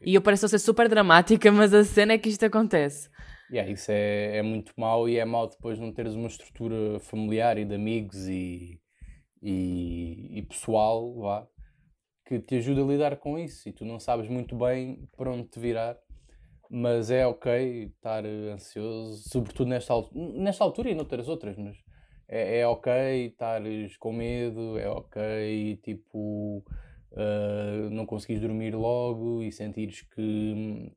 [0.02, 3.08] E eu pareço ser super dramática, mas a cena é que isto acontece.
[3.50, 7.58] Yeah, isso é, é muito mau e é mau depois não teres uma estrutura familiar
[7.58, 8.80] e de amigos e,
[9.42, 11.46] e, e pessoal, vá,
[12.24, 15.48] que te ajuda a lidar com isso e tu não sabes muito bem para onde
[15.48, 15.98] te virar,
[16.70, 21.76] mas é ok estar ansioso, sobretudo nesta, nesta altura e noutras outras, mas
[22.28, 26.64] é, é ok estares com medo, é ok tipo
[27.12, 30.92] uh, não conseguires dormir logo e sentires que,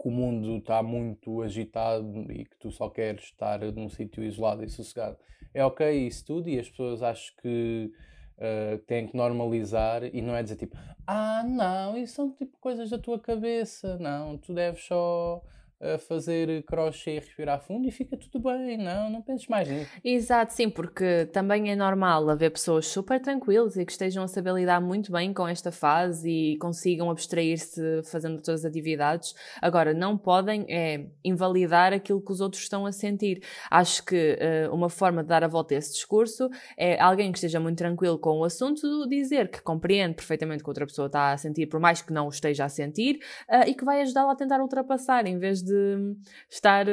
[0.00, 4.64] que o mundo está muito agitado e que tu só queres estar num sítio isolado
[4.64, 5.16] e sossegado.
[5.54, 7.90] É ok isso tudo e as pessoas acho que
[8.38, 12.90] uh, têm que normalizar e não é dizer tipo, ah, não, isso são tipo coisas
[12.90, 15.42] da tua cabeça, não, tu deves só
[15.80, 19.90] a fazer crochê e respirar fundo e fica tudo bem, não, não penses mais nisso.
[20.04, 24.54] Exato, sim, porque também é normal haver pessoas super tranquilas e que estejam a saber
[24.54, 29.34] lidar muito bem com esta fase e consigam abstrair-se fazendo todas as atividades.
[29.62, 33.42] Agora, não podem é, invalidar aquilo que os outros estão a sentir.
[33.70, 34.36] Acho que
[34.68, 37.78] uh, uma forma de dar a volta a esse discurso é alguém que esteja muito
[37.78, 41.66] tranquilo com o assunto dizer que compreende perfeitamente o que outra pessoa está a sentir,
[41.66, 44.60] por mais que não o esteja a sentir, uh, e que vai ajudá-la a tentar
[44.60, 46.16] ultrapassar, em vez de de
[46.50, 46.86] estar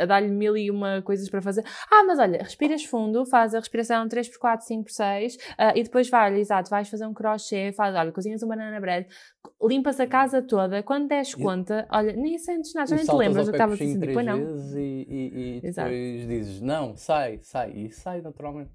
[0.00, 1.64] a dar-lhe mil e uma coisas para fazer.
[1.90, 5.38] Ah, mas olha, respiras fundo, faz a respiração 3 por 4, 5 por 6 uh,
[5.74, 9.08] e depois vai, exato, vais fazer um crochê, faz, olha, cozinhas um banana bread,
[9.62, 13.46] limpas a casa toda, quando des conta, olha, nem sentes nada, já nem te lembras
[13.46, 14.38] do que estava a sentir, não.
[14.76, 18.70] E, e, e depois dizes, não, sai, sai, e sai naturalmente.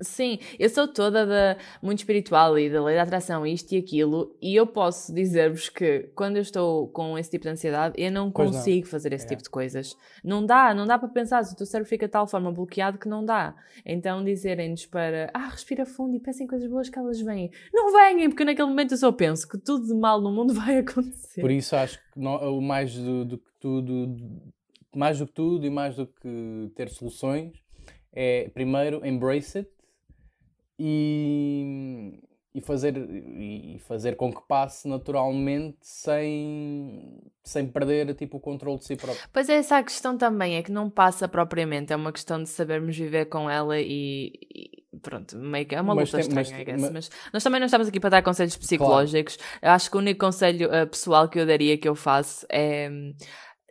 [0.00, 4.36] Sim, eu sou toda da, muito espiritual e da lei da atração, isto e aquilo,
[4.42, 8.30] e eu posso dizer-vos que quando eu estou com esse tipo de ansiedade, eu não
[8.30, 8.90] pois consigo não.
[8.90, 9.28] fazer esse é.
[9.28, 9.96] tipo de coisas.
[10.22, 12.98] Não dá, não dá para pensar, se o teu cérebro fica de tal forma bloqueado
[12.98, 13.54] que não dá.
[13.86, 17.50] Então dizerem-nos para, ah, respira fundo e pensem coisas boas que elas vêm.
[17.72, 20.78] Não venham, porque naquele momento eu só penso que tudo de mal no mundo vai
[20.78, 21.40] acontecer.
[21.40, 24.16] Por isso acho que não, mais do, do que tudo,
[24.94, 27.52] mais do que tudo e mais do que ter soluções,
[28.12, 29.73] é primeiro embrace it
[30.78, 32.20] e,
[32.54, 38.84] e, fazer, e fazer com que passe naturalmente sem, sem perder tipo, o controle de
[38.84, 39.28] si próprio.
[39.32, 42.48] Pois é, essa a questão também, é que não passa propriamente, é uma questão de
[42.48, 46.80] sabermos viver com ela e, e pronto, meio que é uma luta estranha, mas, guess,
[46.80, 49.36] mas, mas, nós também não estamos aqui para dar conselhos psicológicos.
[49.36, 49.58] Claro.
[49.62, 52.90] Eu acho que o único conselho uh, pessoal que eu daria, que eu faço, é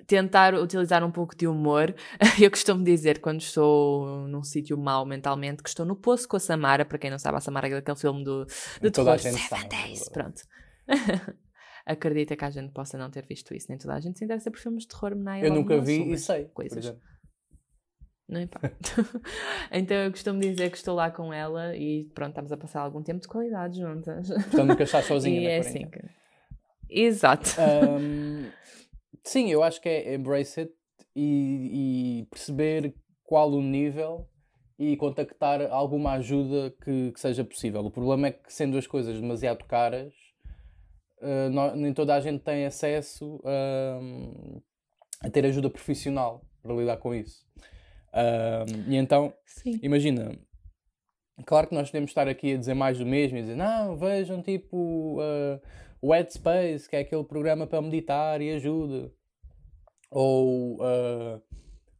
[0.07, 1.93] tentar utilizar um pouco de humor.
[2.41, 6.39] Eu costumo dizer, quando estou num sítio mau mentalmente, que estou no poço com a
[6.39, 6.85] Samara.
[6.85, 8.45] Para quem não sabe, a Samara é daquele filme do,
[8.81, 10.09] do terror Seven Days.
[10.09, 10.41] Pronto.
[11.85, 13.67] Acredita que a gente possa não ter visto isso.
[13.69, 15.11] Nem toda a gente se interessa por filmes de terror.
[15.41, 16.45] Eu nunca vi e sei.
[16.45, 16.95] Coisas.
[18.27, 18.71] Não importa.
[19.71, 23.03] então eu costumo dizer que estou lá com ela e pronto, estamos a passar algum
[23.03, 24.29] tempo de qualidade juntas.
[24.29, 25.99] Portanto, nunca estás sozinha, e é assim que...
[26.89, 27.49] Exato.
[27.59, 28.49] Um,
[29.23, 30.73] Sim, eu acho que é embrace it
[31.15, 34.27] e, e perceber qual o nível
[34.77, 37.81] e contactar alguma ajuda que, que, seja possível.
[37.85, 40.13] O problema é que, sendo as coisas demasiado caras,
[41.21, 44.61] uh, não, nem toda a gente tem acesso uh,
[45.21, 47.45] a ter ajuda profissional para lidar com isso.
[48.09, 49.79] Uh, e então, Sim.
[49.81, 50.37] imagina,
[51.45, 54.41] Claro que nós podemos estar aqui a dizer mais do mesmo e dizer, não, vejam
[54.41, 55.17] tipo
[56.03, 59.11] uh, o Headspace, que é aquele programa para meditar e ajuda.
[60.11, 61.41] Ou uh,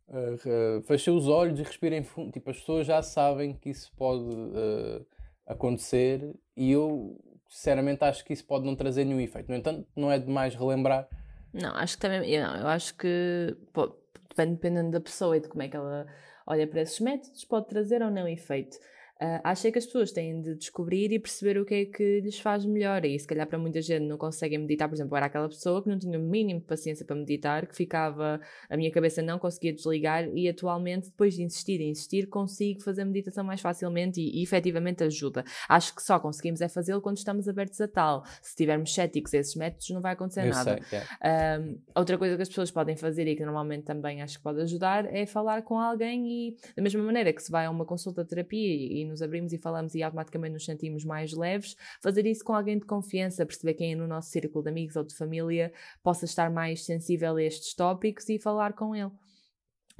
[0.08, 2.32] uh, fechem os olhos e respirem fundo.
[2.32, 5.06] Tipo, as pessoas já sabem que isso pode uh,
[5.48, 9.50] acontecer e eu sinceramente acho que isso pode não trazer nenhum efeito.
[9.50, 11.08] No entanto, não é demais relembrar.
[11.54, 12.30] Não, acho que também.
[12.30, 13.96] Eu, eu acho que pô,
[14.36, 16.08] dependendo da pessoa e de como é que ela
[16.46, 18.78] olha para esses métodos, pode trazer ou não efeito.
[19.22, 22.20] Uh, acho é que as pessoas têm de descobrir e perceber o que é que
[22.22, 23.06] lhes faz melhor.
[23.06, 25.90] E se calhar para muita gente não conseguem meditar, por exemplo, era aquela pessoa que
[25.90, 29.72] não tinha o mínimo de paciência para meditar, que ficava, a minha cabeça não conseguia
[29.74, 34.44] desligar e atualmente, depois de insistir e insistir, consigo fazer meditação mais facilmente e, e
[34.44, 35.44] efetivamente ajuda.
[35.70, 38.26] Acho que só conseguimos é fazê-lo quando estamos abertos a tal.
[38.42, 40.80] Se estivermos céticos a esses métodos, não vai acontecer Eu nada.
[40.90, 41.60] Sei, é.
[41.96, 45.06] outra coisa que as pessoas podem fazer e que normalmente também acho que pode ajudar
[45.14, 48.30] é falar com alguém e, da mesma maneira que se vai a uma consulta de
[48.30, 52.44] terapia e, e nos abrimos e falamos e automaticamente nos sentimos mais leves, fazer isso
[52.44, 55.72] com alguém de confiança, perceber quem é no nosso círculo de amigos ou de família
[56.02, 59.12] possa estar mais sensível a estes tópicos e falar com ele,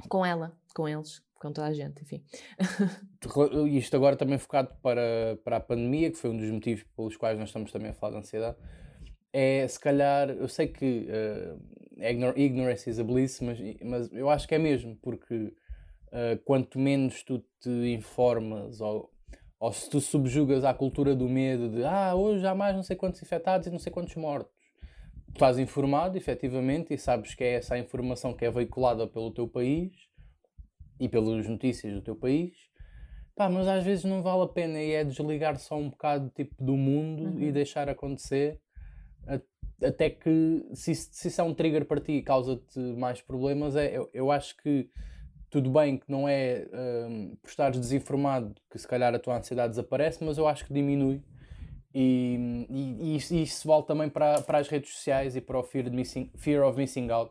[0.08, 2.24] com ela, com eles, com toda a gente, enfim.
[3.70, 7.38] Isto agora também focado para, para a pandemia, que foi um dos motivos pelos quais
[7.38, 8.56] nós estamos também a falar de ansiedade,
[9.32, 11.60] é se calhar, eu sei que uh,
[12.36, 15.52] ignorance is a bliss, mas, mas eu acho que é mesmo, porque
[16.14, 19.10] uh, quanto menos tu te informas ou,
[19.58, 22.96] ou se tu subjugas à cultura do medo de ah, hoje há mais não sei
[22.96, 24.54] quantos infectados e não sei quantos mortos.
[25.26, 29.32] Tu estás informado, efetivamente, e sabes que é essa a informação que é veiculada pelo
[29.32, 29.92] teu país
[31.00, 32.52] e pelas notícias do teu país.
[33.34, 36.54] Pá, mas às vezes não vale a pena e é desligar só um bocado tipo,
[36.62, 37.40] do mundo uhum.
[37.40, 38.60] e deixar acontecer
[39.82, 43.96] até que se, se isso é um trigger para ti e causa-te mais problemas, é,
[43.96, 44.88] eu, eu acho que
[45.54, 46.66] tudo bem que não é
[47.08, 50.74] um, por estares desinformado que se calhar a tua ansiedade desaparece, mas eu acho que
[50.74, 51.22] diminui.
[51.94, 55.88] E, e, e isso vale também para, para as redes sociais e para o fear,
[55.92, 57.30] missing, fear of missing out,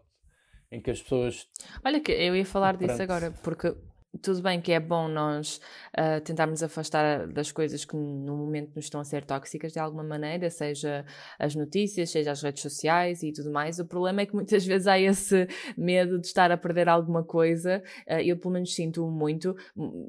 [0.71, 1.49] em que as pessoas.
[1.83, 3.75] Olha, que eu ia falar disso agora, porque
[4.21, 5.59] tudo bem que é bom nós
[5.97, 10.03] uh, tentarmos afastar das coisas que no momento nos estão a ser tóxicas de alguma
[10.03, 11.05] maneira, seja
[11.39, 13.79] as notícias, seja as redes sociais e tudo mais.
[13.79, 15.47] O problema é que muitas vezes há esse
[15.77, 17.81] medo de estar a perder alguma coisa.
[18.07, 19.55] Uh, eu, pelo menos, sinto muito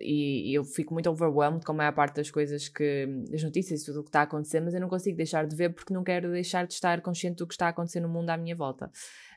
[0.00, 3.08] e, e, eu fico muito overwhelmed com a maior parte das coisas que.
[3.32, 5.56] as notícias e tudo o que está a acontecer, mas eu não consigo deixar de
[5.56, 8.30] ver porque não quero deixar de estar consciente do que está a acontecer no mundo
[8.30, 8.90] à minha volta.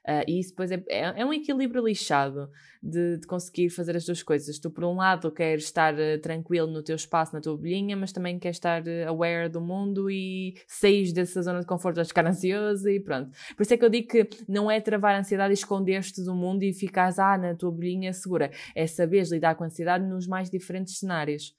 [0.07, 2.49] Uh, e isso depois é, é, é, um equilíbrio lixado
[2.81, 4.57] de, de, conseguir fazer as duas coisas.
[4.57, 8.13] Tu, por um lado, queres estar uh, tranquilo no teu espaço, na tua bolhinha, mas
[8.13, 12.25] também queres estar uh, aware do mundo e sair dessa zona de conforto a ficar
[12.25, 13.31] ansioso e pronto.
[13.57, 16.33] Por isso é que eu digo que não é travar a ansiedade e esconder-te do
[16.33, 18.49] mundo e ficares ah, na tua bolhinha segura.
[18.73, 21.53] É saberes lidar com a ansiedade nos mais diferentes cenários.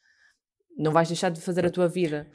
[0.74, 2.26] Não vais deixar de fazer a tua vida.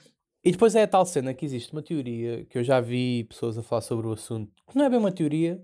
[0.43, 3.57] E depois é a tal cena que existe uma teoria que eu já vi pessoas
[3.57, 5.59] a falar sobre o assunto, que não é bem uma teoria,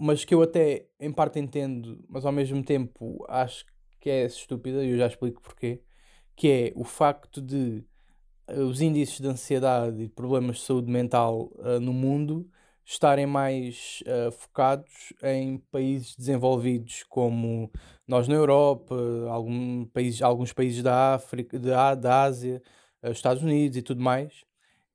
[0.00, 3.64] mas que eu até em parte entendo, mas ao mesmo tempo acho
[4.00, 5.82] que é estúpida, e eu já explico porquê,
[6.36, 7.84] que é o facto de
[8.48, 12.48] uh, os índices de ansiedade e de problemas de saúde mental uh, no mundo
[12.84, 17.70] estarem mais uh, focados em países desenvolvidos como
[18.06, 18.96] nós na Europa,
[19.28, 22.62] algum país, alguns países da África, da, da Ásia,
[23.02, 24.44] Estados Unidos e tudo mais.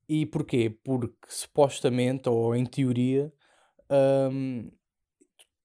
[0.09, 0.75] E porquê?
[0.83, 3.31] Porque supostamente, ou em teoria,
[4.31, 4.71] um,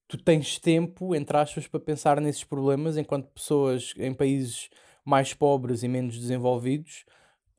[0.09, 4.71] tu tens tempo, entre aspas, para pensar nesses problemas, enquanto pessoas em países
[5.05, 7.05] mais pobres e menos desenvolvidos,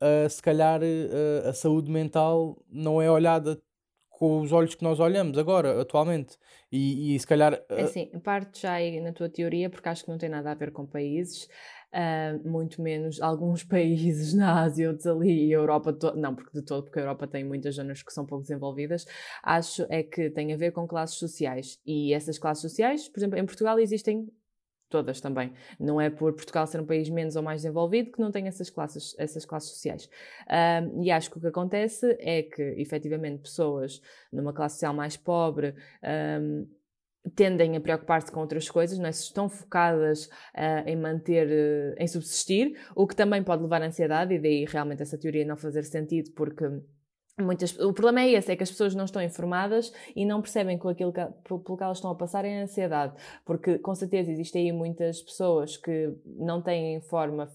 [0.02, 3.60] uh, se calhar uh, a saúde mental não é olhada
[4.10, 6.36] com os olhos que nós olhamos agora, atualmente.
[6.70, 7.54] E, e se calhar.
[7.54, 7.74] Uh...
[7.74, 10.54] É assim, parte já aí na tua teoria, porque acho que não tem nada a
[10.54, 11.48] ver com países
[11.92, 16.64] uh, muito menos alguns países na Ásia, outros ali, e a Europa, não, porque de
[16.64, 19.06] todo, porque a Europa tem muitas zonas que são pouco desenvolvidas,
[19.42, 21.78] acho é que tem a ver com classes sociais.
[21.84, 24.28] E essas classes sociais, por exemplo, em Portugal existem
[24.90, 25.52] todas também.
[25.78, 28.68] Não é por Portugal ser um país menos ou mais desenvolvido que não tem essas
[28.68, 30.10] classes, essas classes sociais.
[30.48, 35.16] Um, e acho que o que acontece é que, efetivamente, pessoas numa classe social mais
[35.16, 35.74] pobre
[36.42, 36.66] um,
[37.34, 39.10] tendem a preocupar-se com outras coisas, não é?
[39.10, 44.34] estão focadas uh, em manter, uh, em subsistir, o que também pode levar à ansiedade,
[44.34, 46.64] e daí realmente essa teoria não fazer sentido, porque
[47.40, 50.78] muitas, o problema é esse, é que as pessoas não estão informadas e não percebem
[50.78, 54.30] que aquilo que, pelo que elas estão a passar é a ansiedade, porque com certeza
[54.30, 57.48] existem aí muitas pessoas que não têm forma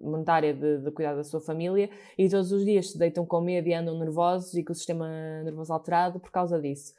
[0.00, 3.68] monetária de, de, cuidar da sua família e todos os dias se deitam com medo
[3.68, 5.08] e andam nervosos e com o sistema
[5.42, 6.94] nervoso alterado por causa disso.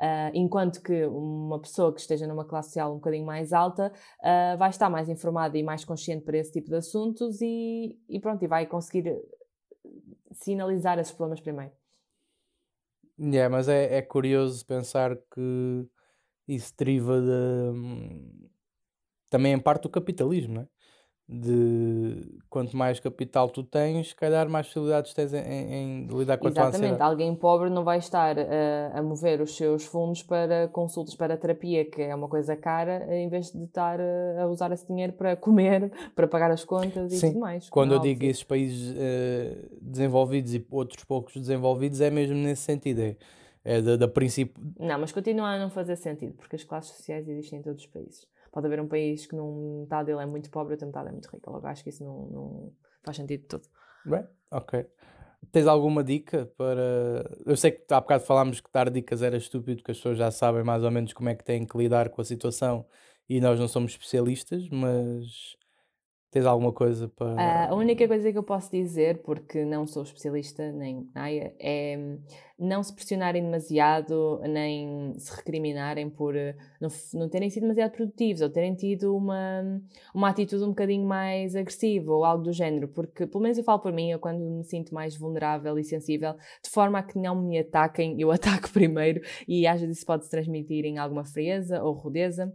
[0.00, 4.56] Uh, enquanto que uma pessoa que esteja numa classe social um bocadinho mais alta uh,
[4.58, 8.42] vai estar mais informada e mais consciente para esse tipo de assuntos e, e pronto,
[8.42, 9.16] e vai conseguir
[10.32, 11.72] sinalizar esses problemas primeiro.
[13.18, 15.86] Yeah, mas é, é curioso pensar que
[16.48, 18.48] isso deriva de,
[19.30, 20.68] também em parte do capitalismo, não é?
[21.32, 26.48] De quanto mais capital tu tens, se calhar mais possibilidades tens em, em lidar com
[26.48, 30.68] a tua Exatamente, alguém pobre não vai estar a, a mover os seus fundos para
[30.68, 34.70] consultas, para terapia, que é uma coisa cara, em vez de estar a, a usar
[34.72, 37.28] esse dinheiro para comer, para pagar as contas e Sim.
[37.28, 37.70] tudo mais.
[37.70, 43.00] Quando eu digo esses países uh, desenvolvidos e outros poucos desenvolvidos, é mesmo nesse sentido.
[43.00, 43.16] É,
[43.64, 44.62] é da, da princípio.
[44.78, 47.86] Não, mas continua a não fazer sentido, porque as classes sociais existem em todos os
[47.86, 51.12] países pode haver um país que num metade dele é muito pobre outra metade é
[51.12, 51.50] muito rica.
[51.50, 53.62] Logo, acho que isso não, não faz sentido de todo.
[54.04, 54.86] Bem, ok.
[55.50, 57.28] Tens alguma dica para.
[57.44, 60.30] Eu sei que há bocado falámos que dar dicas era estúpido, que as pessoas já
[60.30, 62.86] sabem mais ou menos como é que têm que lidar com a situação
[63.28, 65.56] e nós não somos especialistas, mas
[66.32, 67.34] Tens alguma coisa para.
[67.34, 72.16] Uh, a única coisa que eu posso dizer, porque não sou especialista nem naia, é
[72.62, 78.40] não se pressionarem demasiado, nem se recriminarem por eh, não, não terem sido demasiado produtivos
[78.40, 79.82] ou terem tido uma,
[80.14, 83.80] uma atitude um bocadinho mais agressiva ou algo do género, porque pelo menos eu falo
[83.80, 87.34] por mim, eu quando me sinto mais vulnerável e sensível, de forma a que não
[87.34, 91.82] me ataquem, eu ataco primeiro e às vezes isso pode se transmitir em alguma frieza
[91.82, 92.54] ou rudeza.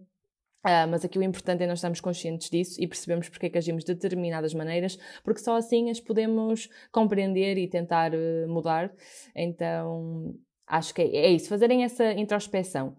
[0.65, 3.57] Uh, mas aqui o importante é nós estarmos conscientes disso e percebemos porque é que
[3.57, 8.91] agimos de determinadas maneiras, porque só assim as podemos compreender e tentar uh, mudar.
[9.35, 10.35] Então,
[10.67, 12.97] acho que é, é, isso, fazerem essa introspeção,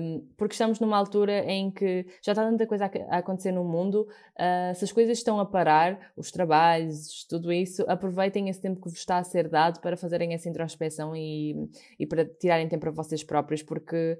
[0.00, 3.62] um, porque estamos numa altura em que já está tanta coisa a, a acontecer no
[3.62, 8.80] mundo, uh, se as coisas estão a parar, os trabalhos, tudo isso, aproveitem esse tempo
[8.80, 11.54] que vos está a ser dado para fazerem essa introspeção e,
[11.98, 14.18] e para tirarem tempo para vocês próprios, porque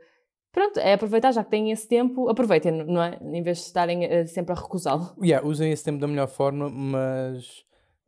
[0.57, 3.19] pronto, é aproveitar, já que têm esse tempo, aproveitem, não é?
[3.21, 5.15] Em vez de estarem uh, sempre a recusá-lo.
[5.23, 7.63] Yeah, usem esse tempo da melhor forma, mas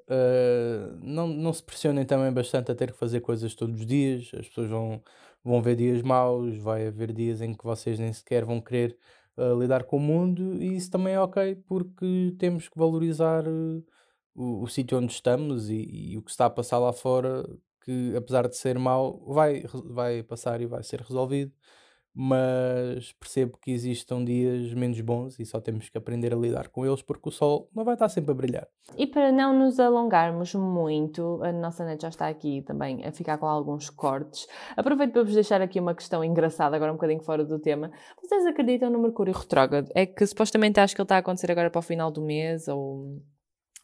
[0.09, 4.31] uh, não, não se pressionem também bastante a ter que fazer coisas todos os dias.
[4.33, 5.03] As pessoas vão,
[5.45, 8.97] vão ver dias maus, vai haver dias em que vocês nem sequer vão querer
[9.37, 14.63] uh, lidar com o mundo, e isso também é ok, porque temos que valorizar o,
[14.63, 17.47] o sítio onde estamos e, e o que está a passar lá fora,
[17.85, 21.53] que apesar de ser mau, vai, vai passar e vai ser resolvido
[22.21, 26.85] mas percebo que existam dias menos bons e só temos que aprender a lidar com
[26.85, 28.67] eles porque o sol não vai estar sempre a brilhar.
[28.97, 33.39] E para não nos alongarmos muito, a nossa net já está aqui também a ficar
[33.39, 34.49] com alguns cortes.
[34.77, 37.93] Aproveito para vos deixar aqui uma questão engraçada, agora um bocadinho fora do tema.
[38.21, 39.89] Vocês acreditam no Mercúrio retrógrado?
[39.95, 42.67] É que supostamente acho que ele está a acontecer agora para o final do mês
[42.67, 43.23] ou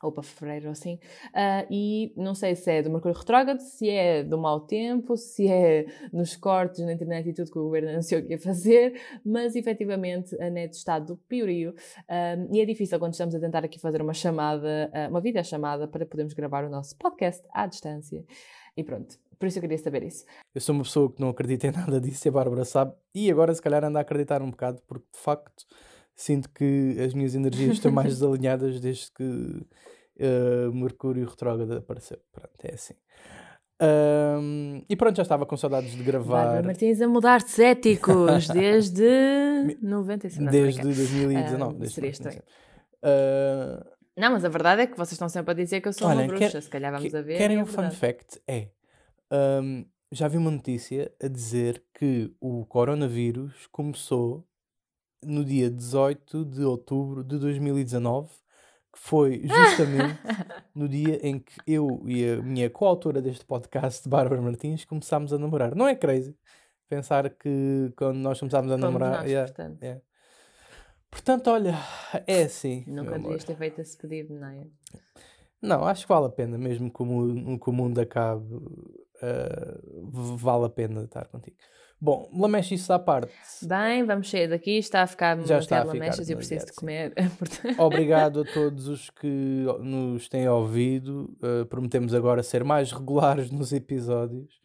[0.04, 4.22] ou para fevereiro assim, uh, e não sei se é do Mercúrio Retrógrado, se é
[4.22, 8.22] do mau tempo, se é nos cortes na internet e tudo que o governo anunciou
[8.22, 13.12] que ia fazer, mas efetivamente a net está do piorio uh, e é difícil quando
[13.12, 16.96] estamos a tentar aqui fazer uma chamada, uh, uma videochamada para podermos gravar o nosso
[16.96, 18.24] podcast à distância.
[18.76, 20.24] E pronto, por isso eu queria saber isso.
[20.54, 23.30] Eu sou uma pessoa que não acredita em nada disso, e a Bárbara sabe, e
[23.30, 25.64] agora se calhar anda a acreditar um bocado, porque de facto
[26.14, 32.18] sinto que as minhas energias estão mais desalinhadas desde que uh, Mercúrio retrógrado apareceu.
[32.33, 32.94] Pronto, é assim.
[33.83, 36.44] Um, e pronto, já estava com saudades de gravar.
[36.44, 40.50] Bárbara Martins a mudar de céticos desde 95.
[40.50, 41.79] Desde 2019.
[41.79, 42.42] desde seria estranho.
[43.03, 43.85] Uh,
[44.16, 46.24] não, mas a verdade é que vocês estão sempre a dizer que eu sou uma
[46.24, 46.50] bruxa.
[46.50, 47.37] Quer, se calhar vamos a ver.
[47.37, 48.40] Querem é um fun fact?
[48.46, 48.68] É.
[49.33, 54.46] Um, já vi uma notícia a dizer que o coronavírus começou
[55.26, 58.28] no dia 18 de outubro de 2019
[58.94, 60.18] que foi justamente
[60.74, 65.38] no dia em que eu e a minha coautora deste podcast, Bárbara Martins, começámos a
[65.38, 65.74] namorar.
[65.74, 66.37] Não é crazy
[66.88, 69.22] pensar que quando nós começámos a namorar.
[69.22, 69.82] Nós, yeah, portanto.
[69.82, 70.02] Yeah.
[71.10, 71.74] portanto, olha,
[72.26, 72.84] é assim.
[72.87, 74.66] Nunca devias ter feito esse pedido, não é?
[75.60, 80.66] Não, acho que vale a pena, mesmo que o, que o mundo acabe, uh, vale
[80.66, 81.56] a pena estar contigo.
[82.00, 83.33] Bom, lamechas à parte.
[83.62, 84.78] Bem, vamos sair daqui.
[84.78, 87.14] Está a ficar Já está a lamechas e eu preciso de comer.
[87.78, 91.35] Obrigado a todos os que nos têm ouvido.
[91.42, 94.62] Uh, prometemos agora ser mais regulares nos episódios.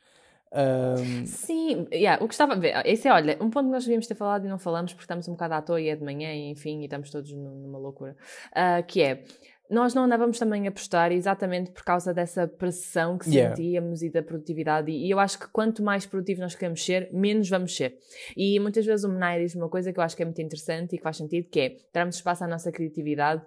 [0.51, 1.25] Um...
[1.27, 4.07] Sim, yeah, o que estava a ver, esse é, olha, um ponto que nós devíamos
[4.07, 6.33] ter falado e não falamos porque estamos um bocado à toa e é de manhã
[6.33, 8.15] e enfim, e estamos todos numa loucura,
[8.51, 9.23] uh, que é,
[9.69, 13.55] nós não andávamos também a postar exatamente por causa dessa pressão que yeah.
[13.55, 14.91] sentíamos e da produtividade.
[14.91, 17.97] E eu acho que quanto mais produtivo nós queremos ser, menos vamos ser.
[18.35, 20.95] E muitas vezes o Menai diz uma coisa que eu acho que é muito interessante
[20.95, 23.43] e que faz sentido, que é darmos espaço à nossa criatividade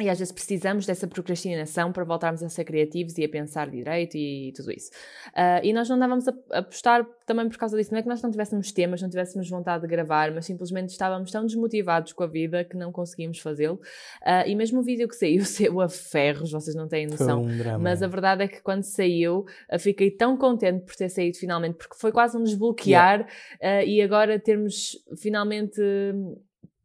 [0.00, 4.16] E às vezes precisamos dessa procrastinação para voltarmos a ser criativos e a pensar direito
[4.16, 4.90] e tudo isso.
[5.28, 7.90] Uh, e nós não andávamos a apostar também por causa disso.
[7.90, 11.32] Não é que nós não tivéssemos temas, não tivéssemos vontade de gravar, mas simplesmente estávamos
[11.32, 13.80] tão desmotivados com a vida que não conseguimos fazê-lo.
[14.22, 17.42] Uh, e mesmo o vídeo que saiu, saiu a ferros, vocês não têm noção.
[17.42, 21.36] Um mas a verdade é que quando saiu, uh, fiquei tão contente por ter saído
[21.36, 23.26] finalmente, porque foi quase um desbloquear
[23.60, 23.84] yeah.
[23.84, 25.80] e agora termos finalmente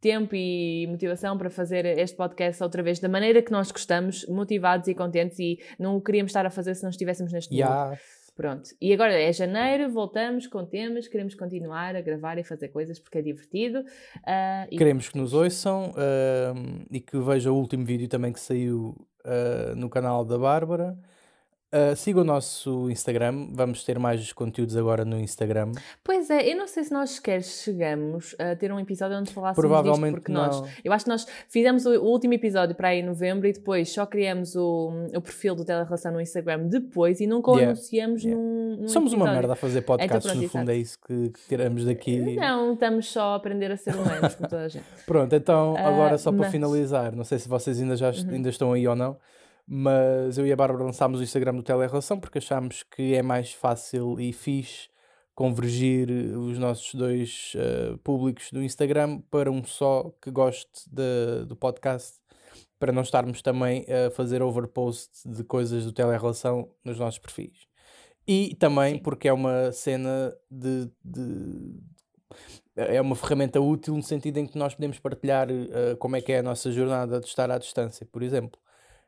[0.04, 4.89] tempo e motivação para fazer este podcast outra vez da maneira que nós gostamos, motivados
[4.89, 7.86] e contentes e não o queríamos estar a fazer se não estivéssemos neste yeah.
[7.86, 7.99] Mundo.
[8.36, 8.72] Pronto.
[8.82, 13.20] E agora é janeiro, voltamos com temas, queremos continuar a gravar e fazer coisas porque
[13.20, 13.80] é divertido.
[13.80, 14.78] Uh, e...
[14.78, 19.76] Queremos que nos ouçam uh, e que vejam o último vídeo também que saiu uh,
[19.76, 20.97] no canal da Bárbara.
[21.74, 25.71] Uh, siga o nosso Instagram, vamos ter mais conteúdos agora no Instagram.
[26.03, 29.67] Pois é, eu não sei se nós sequer chegamos a ter um episódio onde falássemos
[29.67, 30.45] Provavelmente disto, porque não.
[30.45, 33.91] nós, eu acho que nós fizemos o, último episódio para aí em novembro e depois
[33.91, 37.71] só criamos o, o perfil do Telerelação no Instagram depois e nunca o yeah.
[37.71, 38.39] anunciamos yeah.
[38.39, 39.32] Num, num, Somos episódio.
[39.32, 42.36] uma merda a fazer podcasts, então, no fundo é isso que, que tiramos daqui.
[42.36, 44.86] Não, estamos só a aprender a ser humanos, como toda a gente.
[45.07, 46.41] Pronto, então agora uh, só mas...
[46.41, 48.30] para finalizar, não sei se vocês ainda, já, uhum.
[48.30, 49.17] ainda estão aí ou não,
[49.68, 53.53] mas eu e a Bárbara lançámos o Instagram do Telerelação porque achámos que é mais
[53.53, 54.89] fácil e fixe
[55.36, 61.55] convergir os nossos dois uh, públicos do Instagram para um só que goste de, do
[61.55, 62.20] podcast,
[62.80, 67.68] para não estarmos também a fazer overpost de coisas do Telerelação nos nossos perfis.
[68.28, 68.99] E também Sim.
[69.01, 71.80] porque é uma cena de, de,
[72.76, 76.32] é uma ferramenta útil no sentido em que nós podemos partilhar uh, como é que
[76.32, 78.59] é a nossa jornada de estar à distância, por exemplo.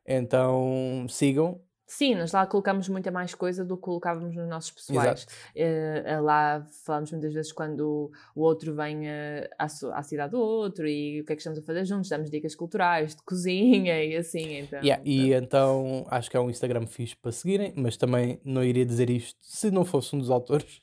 [0.06, 1.60] Então sigam.
[1.88, 5.28] Sim, nós lá colocamos muita mais coisa do que colocávamos nos nossos pessoais.
[5.56, 10.88] Uh, lá falamos muitas vezes quando o outro vem uh, à, à, cidade do outro
[10.88, 14.16] e o que é que estamos a fazer juntos, damos dicas culturais, de cozinha e
[14.16, 14.58] assim.
[14.58, 18.64] Então, yeah, E então acho que é um Instagram fixe para seguirem, mas também não
[18.64, 20.82] iria dizer isto se não fosse um dos autores.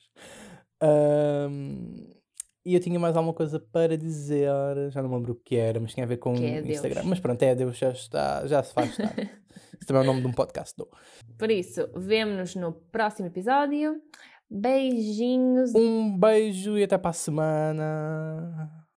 [0.81, 2.13] Um,
[2.65, 4.47] e eu tinha mais alguma coisa para dizer,
[4.89, 7.01] já não me lembro o que era, mas tinha a ver com é Instagram.
[7.01, 7.05] Deus.
[7.07, 9.29] Mas pronto, é Deus, já, está, já se faz tarde.
[9.79, 10.81] Isso também é o nome de um podcast.
[11.37, 14.01] Por isso, vemo-nos no próximo episódio.
[14.49, 15.75] Beijinhos.
[15.75, 18.82] Um beijo e até para a semana.